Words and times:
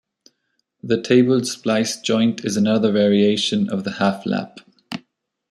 The 0.81 0.99
tabled 0.99 1.45
splice 1.45 1.99
joint 2.01 2.43
is 2.43 2.57
another 2.57 2.91
variation 2.91 3.69
of 3.69 3.83
the 3.83 3.91
half 3.91 4.25
lap. 4.25 4.57